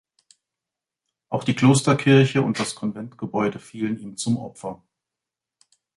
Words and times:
Auch 1.29 1.43
die 1.43 1.53
Klosterkirche 1.53 2.41
und 2.41 2.57
das 2.57 2.73
Konventgebäude 2.73 3.59
fielen 3.59 3.99
ihm 3.99 4.17
zum 4.17 4.37
Opfer. 4.37 4.83